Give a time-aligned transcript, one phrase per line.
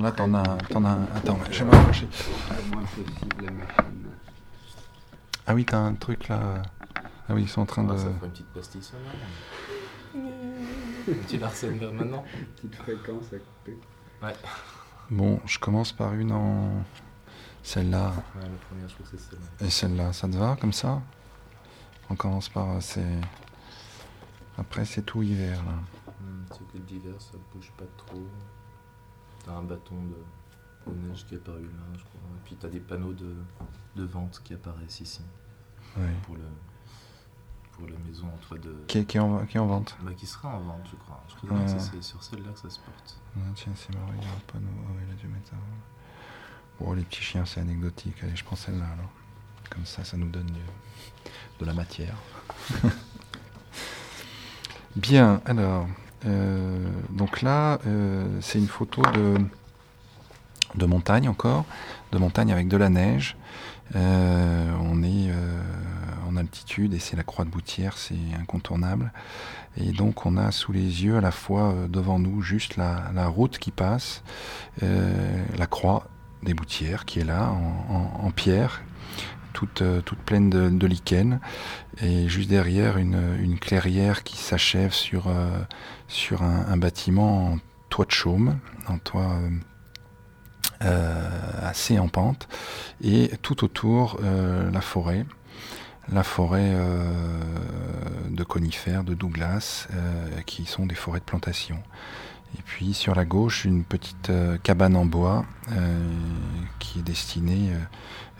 [0.00, 1.02] Là, t'en as, t'en as un.
[1.16, 2.08] Attends, la machine.
[5.44, 6.62] Ah oui, t'as un truc là.
[7.28, 7.92] Ah oui, ils sont en train de.
[7.92, 10.22] Ah, ça fera une petite pastille sonore.
[11.28, 12.24] tu la recènes vers maintenant
[12.54, 13.76] Petite fréquence à couper.
[14.22, 14.34] Ouais.
[15.10, 16.70] Bon, je commence par une en.
[17.64, 19.66] Celle-là Ouais, la première, je trouve que c'est celle-là.
[19.66, 20.12] et celle-là.
[20.12, 21.02] Ça te va comme ça?
[22.08, 22.68] On commence par.
[22.76, 23.02] euh, C'est.
[24.56, 25.72] Après, c'est tout hiver là.
[26.20, 28.24] Hmm, tu sais que l'hiver, ça bouge pas trop.
[29.44, 32.20] T'as un bâton de, de neige qui est apparu là, je crois.
[32.36, 33.34] Et puis t'as des panneaux de,
[33.96, 35.22] de vente qui apparaissent ici
[35.96, 36.12] Ouais.
[36.24, 36.42] pour, le,
[37.72, 38.74] pour la maison en toit de.
[38.86, 41.22] Qui, est- qui en, qui en vente Bah, qui sera en vente, je crois.
[41.28, 41.64] Je crois Ouais.
[41.74, 43.18] que c'est sur celle-là que ça se porte.
[43.36, 44.68] Ah, Tiens, c'est marrant, il y a un panneau.
[44.86, 45.56] Ah ouais, il a dû mettre ça.
[46.78, 48.22] Bon, les petits chiens, c'est anecdotique.
[48.22, 49.10] Allez, je prends celle-là alors.
[49.70, 50.60] Comme ça, ça nous donne du-
[51.60, 52.16] de la matière.
[54.96, 55.86] Bien, alors.
[56.26, 59.02] Euh, donc là, euh, c'est une photo
[60.74, 61.64] de, montagne encore.
[62.12, 63.36] De montagne avec de la neige.
[63.96, 65.30] Euh, on est
[66.28, 69.12] en altitude et c'est la croix de Boutière, c'est incontournable.
[69.76, 73.58] Et donc on a sous les yeux à la fois devant nous juste la, route
[73.58, 74.22] qui passe,
[74.82, 76.08] la croix
[76.42, 78.82] des Boutières qui est là en pierre,
[79.58, 81.40] toute, euh, pleine de, de lichen,
[82.00, 85.58] et juste derrière une, clairière qui s'achève sur, euh,
[86.06, 89.32] sur un, bâtiment en toit de chaume, en toit
[90.84, 92.46] euh, assez en pente,
[93.02, 95.26] et tout autour la forêt.
[96.10, 96.74] La forêt
[98.30, 99.88] de conifères, de Douglas,
[100.46, 101.82] qui sont des forêts de plantation.
[102.58, 105.44] Et puis sur la gauche, une petite cabane en bois
[106.78, 107.72] qui est destinée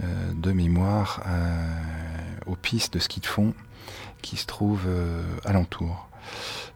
[0.00, 3.54] de mémoire euh, aux pistes de ski de fond
[4.22, 6.08] qui se trouvent euh, alentour.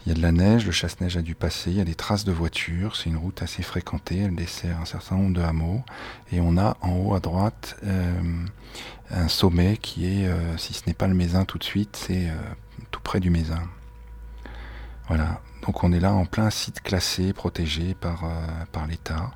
[0.05, 1.95] Il y a de la neige, le chasse-neige a dû passer, il y a des
[1.95, 5.83] traces de voitures, c'est une route assez fréquentée, elle dessert un certain nombre de hameaux.
[6.33, 8.21] Et on a en haut à droite euh,
[9.11, 12.29] un sommet qui est, euh, si ce n'est pas le Mézin tout de suite, c'est
[12.29, 12.37] euh,
[12.91, 13.63] tout près du Mézin.
[15.09, 18.15] Voilà, donc on est là en plein site classé, protégé euh,
[18.73, 19.31] par l'État,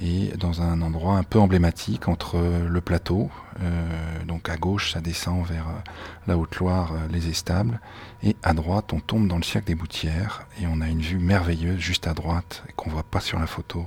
[0.00, 3.30] et dans un endroit un peu emblématique entre le plateau,
[3.60, 5.80] euh, donc à gauche ça descend vers euh,
[6.26, 7.80] la Haute-Loire, euh, les Estables,
[8.22, 11.18] et à droite on tombe dans le cirque des Boutières, et on a une vue
[11.18, 13.84] merveilleuse juste à droite, qu'on voit pas sur la photo,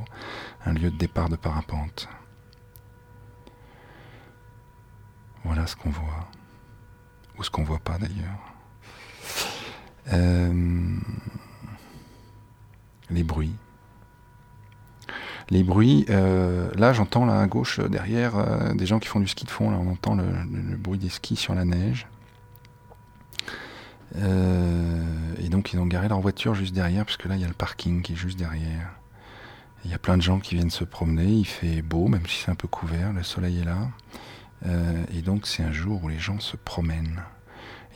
[0.65, 2.07] un lieu de départ de parapente.
[5.43, 6.29] Voilà ce qu'on voit.
[7.37, 8.39] Ou ce qu'on voit pas d'ailleurs.
[10.13, 10.97] Euh,
[13.09, 13.55] les bruits.
[15.49, 19.19] Les bruits, euh, là j'entends là à gauche euh, derrière euh, des gens qui font
[19.19, 20.25] du ski de fond, là on entend le,
[20.77, 22.07] bruit des skis sur la neige.
[24.15, 27.47] Et donc ils ont garé leur voiture juste derrière, parce que là il y a
[27.47, 28.91] le parking qui est juste derrière.
[29.85, 32.43] Il y a plein de gens qui viennent se promener, il fait beau, même si
[32.43, 33.89] c'est un peu couvert, le soleil est là.
[35.11, 37.23] Et donc c'est un jour où les gens se promènent.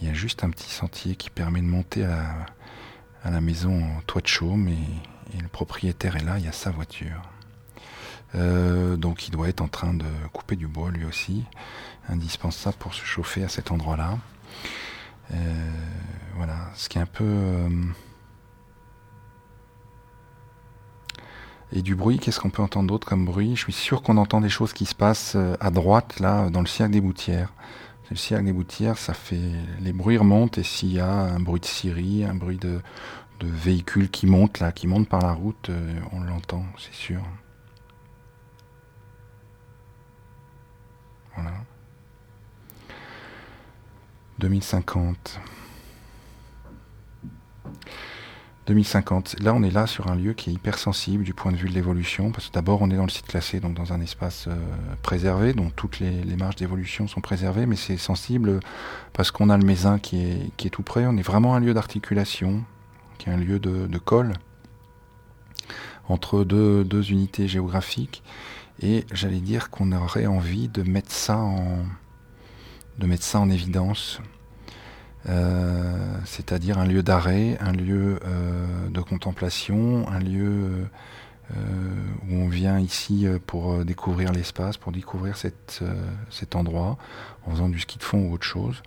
[0.02, 4.02] Il y a juste un petit sentier qui permet de monter à la, maison en
[4.02, 7.22] toit de chaume et le propriétaire est là, il y a sa voiture.
[8.36, 11.46] Euh, donc il doit être en train de couper du bois lui aussi,
[12.10, 14.18] indispensable pour se chauffer à cet endroit-là.
[15.34, 15.72] Euh,
[16.36, 17.24] voilà, ce qui est un peu...
[17.24, 17.70] euh,
[21.74, 23.58] Et du bruit, qu'est-ce qu'on peut entendre d'autre comme bruit?
[23.58, 26.66] Je suis sûr qu'on entend des choses qui se passent à droite, là, dans le
[26.66, 27.52] cirque des Boutières.
[28.10, 29.52] Le cirque des Boutières, ça fait.
[29.82, 32.80] Les bruits remontent, et s'il y a un bruit de scierie, un bruit de,
[33.42, 35.70] de véhicules qui montent, là, qui montent par la route,
[36.14, 37.22] on l'entend, c'est sûr.
[41.38, 41.58] Voilà.
[44.40, 45.40] 2050.
[48.68, 49.40] 2050.
[49.40, 51.70] Là, on est là sur un lieu qui est hyper sensible du point de vue
[51.70, 54.48] de l'évolution, parce que d'abord, on est dans le site classé, donc dans un espace
[54.48, 54.56] euh,
[55.03, 58.59] préservé, dont toutes les, marges d'évolution sont préservées, mais c'est sensible
[59.14, 61.06] parce qu'on a le est, qui est tout près.
[61.06, 62.64] On est vraiment un lieu d'articulation,
[63.18, 64.34] qui est un lieu de, de colle
[66.09, 68.23] entre deux, unités géographiques,
[68.81, 71.86] et j'allais dire qu'on aurait envie de mettre ça en,
[73.06, 74.21] mettre ça en évidence.
[75.27, 80.88] Euh, c'est-à-dire un lieu d'arrêt, un lieu euh, de contemplation, un lieu
[81.51, 81.56] euh,
[82.30, 86.98] où on vient ici pour découvrir l'espace, pour découvrir cet endroit,
[87.45, 88.81] en faisant du ski de fond ou autre chose.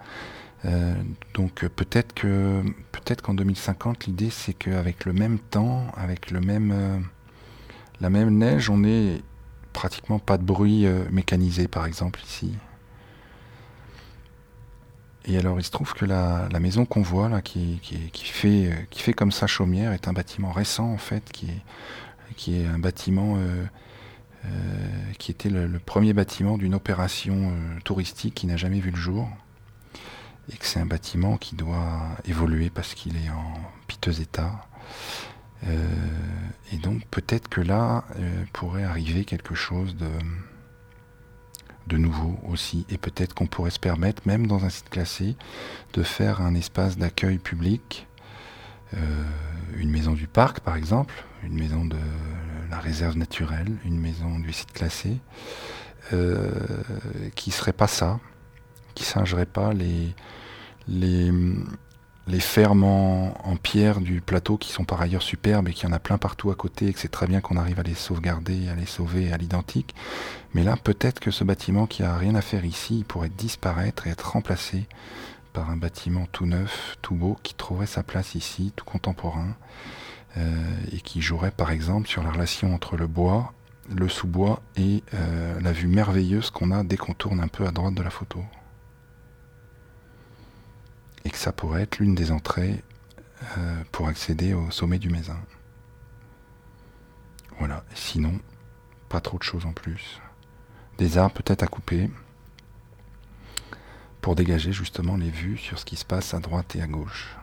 [0.67, 0.95] Euh,
[1.35, 2.63] donc peut-être que
[2.93, 6.99] peut-être qu'en 2050, l'idée c'est qu'avec le même temps, avec le même euh,
[8.01, 9.23] la même neige, on ait
[9.73, 12.55] pratiquement pas de bruit euh, mécanisé, par exemple ici.
[15.27, 18.87] Et alors, il se trouve que la, la maison qu'on voit là, qui, qui, fait,
[18.89, 21.63] qui fait comme ça chaumière, est un bâtiment récent en fait, qui est,
[22.37, 23.37] qui est un bâtiment
[25.19, 27.53] qui était le, premier bâtiment d'une opération
[27.85, 29.29] touristique qui n'a jamais vu le jour.
[30.53, 33.55] Et que c'est un bâtiment qui doit évoluer parce qu'il est en
[33.87, 34.67] piteux état.
[35.67, 38.05] et donc peut-être que là
[38.53, 40.11] pourrait arriver quelque chose de,
[41.91, 42.87] de nouveau aussi.
[42.89, 45.37] Et peut-être qu'on pourrait se permettre, même dans un site classé,
[45.93, 48.07] de faire un espace d'accueil public,
[48.95, 49.25] euh,
[49.77, 51.99] une maison du parc par exemple, une maison de
[52.71, 55.19] la réserve naturelle, une maison du site classé,
[56.13, 56.51] euh,
[57.35, 58.21] qui serait pas ça,
[58.95, 60.15] qui singerait pas les,
[60.91, 65.95] les, fermes en, pierre du plateau qui sont par ailleurs superbes et qu'il y en
[65.95, 68.69] a plein partout à côté et que c'est très bien qu'on arrive à les sauvegarder,
[68.69, 69.95] à les sauver à l'identique.
[70.55, 74.11] Mais là, peut-être que ce bâtiment qui a rien à faire ici, pourrait disparaître et
[74.11, 74.87] être remplacé
[75.53, 79.57] par un bâtiment tout neuf, tout beau, qui trouverait sa place ici, tout contemporain,
[80.37, 83.53] euh, et qui jouerait par exemple sur la relation entre le bois,
[83.93, 87.73] le sous-bois et euh, la vue merveilleuse qu'on a dès qu'on tourne un peu à
[87.73, 88.45] droite de la photo
[91.25, 92.83] et que ça pourrait être l'une des entrées
[93.59, 95.41] euh, pour accéder au sommet du Mézin.
[97.59, 98.41] Voilà, sinon,
[99.09, 100.21] pas trop de choses en plus.
[100.99, 102.11] Des arbres peut-être à couper
[104.21, 107.37] pour dégager justement les vues sur ce qui se passe à droite et à gauche.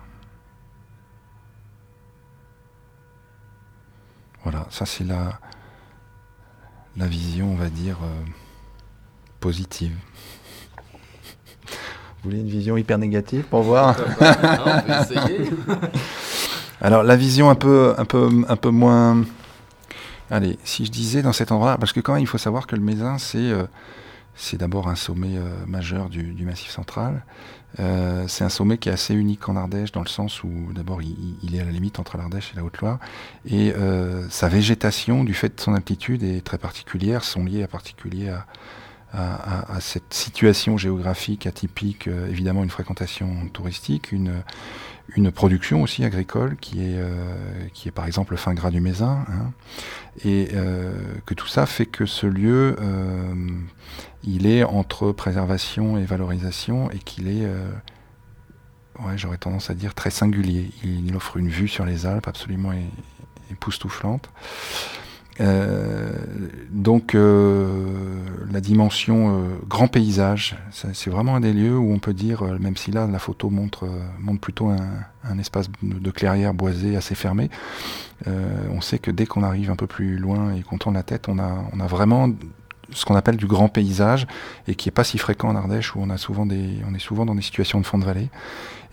[4.43, 5.39] Voilà, ça c'est la,
[6.95, 8.25] la vision, on va dire, euh,
[9.39, 9.97] positive.
[12.23, 13.95] Vous voulez une vision hyper négative pour voir
[16.81, 19.23] Alors la vision un peu, un peu, un peu moins.
[20.29, 22.75] Allez, si je disais dans cet endroit, parce que quand même il faut savoir que
[22.75, 23.63] le Mézin c'est euh,
[24.35, 27.23] c'est d'abord un sommet euh, majeur du, Massif central.
[27.79, 31.01] Euh, c'est un sommet qui est assez unique en Ardèche dans le sens où d'abord
[31.01, 32.99] il, est à la limite entre l'Ardèche et la Haute-Loire
[33.49, 33.73] et
[34.29, 38.45] sa végétation du fait de son altitude est très particulière, sont liées à particulier à
[39.13, 44.43] à, cette situation géographique atypique, euh, évidemment une fréquentation touristique, une,
[45.15, 48.81] une production aussi agricole qui est, euh, qui est par exemple le fin gras du
[48.81, 49.51] Mézin, hein,
[50.25, 50.93] et euh,
[51.25, 52.75] que tout ça fait que ce lieu,
[54.23, 60.09] il est entre préservation et valorisation, et qu'il est, ouais, j'aurais tendance à dire, très
[60.09, 60.71] singulier.
[60.83, 62.71] Il, offre une vue sur les Alpes absolument
[63.51, 64.29] époustouflante.
[65.39, 66.11] Euh,
[66.71, 68.15] donc euh,
[68.51, 72.75] la dimension euh, grand paysage, c'est vraiment un des lieux où on peut dire, même
[72.75, 73.87] si là la photo montre,
[74.19, 77.49] montre plutôt un, espace de clairière boisée assez fermé,
[78.25, 81.27] on sait que dès qu'on arrive un peu plus loin et qu'on tourne la tête,
[81.29, 82.29] on a, on a vraiment
[82.91, 84.27] ce qu'on appelle du grand paysage
[84.67, 86.99] et qui est pas si fréquent en Ardèche où on a souvent des, on est
[86.99, 88.29] souvent dans des situations de fond de vallée.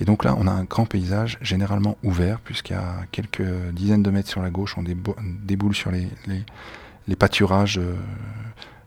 [0.00, 2.82] Et donc là, on a un grand paysage généralement ouvert puisqu'à
[3.12, 7.94] quelques dizaines de mètres sur la gauche, on déboule sur les, pâturages euh,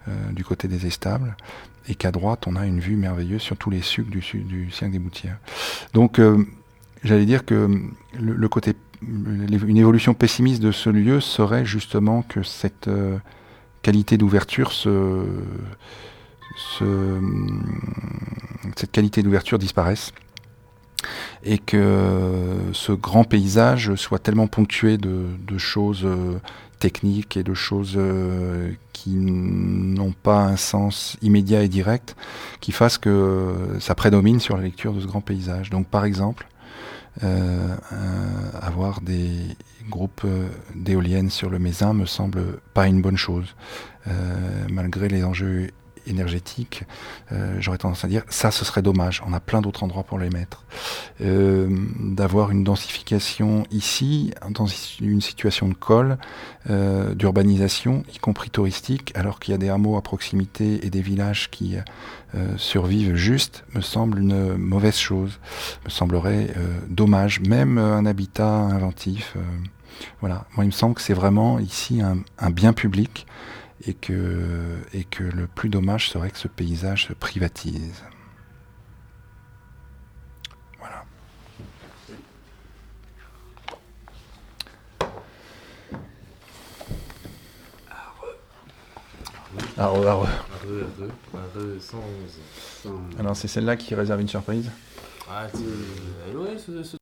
[0.08, 1.36] euh, du côté des éstables
[1.88, 4.92] et qu'à droite, on a une vue merveilleuse sur tous les sucs du, du cirque
[4.92, 5.38] des Boutières.
[5.94, 6.46] Donc, euh,
[7.06, 7.70] j'allais dire que
[8.20, 12.90] le, côté, une évolution pessimiste de ce lieu serait justement que cette
[13.82, 15.24] qualité d'ouverture se,
[18.76, 20.12] cette qualité d'ouverture disparaisse
[21.44, 26.40] et que ce grand paysage soit tellement ponctué de, choses euh,
[26.80, 32.16] techniques et de choses euh, qui n'ont pas un sens immédiat et direct,
[32.60, 35.70] qui fasse que ça prédomine sur la lecture de ce grand paysage.
[35.70, 36.48] Donc par exemple,
[37.24, 37.76] euh,
[38.62, 39.56] avoir des
[39.90, 43.56] groupes euh, d'éoliennes sur le Mézin me semble pas une bonne chose,
[44.08, 44.12] euh,
[44.70, 45.70] malgré les enjeux
[46.08, 46.84] énergétiques,
[47.32, 49.22] euh, j'aurais tendance à dire ça ce serait dommage.
[49.28, 50.64] On a plein d'autres endroits pour les mettre.
[51.22, 51.68] Euh,
[52.00, 54.66] D'avoir une densification ici, dans
[55.00, 56.18] une situation de col,
[56.70, 61.02] euh, d'urbanisation, y compris touristique, alors qu'il y a des hameaux à proximité et des
[61.02, 61.76] villages qui
[62.58, 65.40] survivent juste, me semble une mauvaise chose.
[65.86, 66.54] Me semblerait
[66.90, 69.36] dommage, même un habitat inventif.
[70.20, 73.26] voilà, moi il me semble que c'est vraiment ici un bien public
[73.86, 78.04] et que, et que le plus dommage serait que ce paysage se privatise.
[80.80, 81.06] Voilà.
[89.78, 90.22] Arre, arre.
[90.22, 90.28] Arre,
[93.20, 94.70] Alors c'est celle-là qui réserve une surprise
[95.30, 95.46] ah,
[96.34, 96.97] ouais, ce,